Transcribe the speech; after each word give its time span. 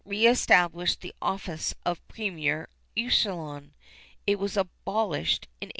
re 0.05 0.25
established 0.25 1.01
the 1.01 1.13
office 1.21 1.75
of 1.85 2.05
premier 2.07 2.67
échanson. 2.97 3.69
It 4.25 4.39
was 4.39 4.57
abolished 4.57 5.45
in 5.61 5.67
1830. 5.67 5.69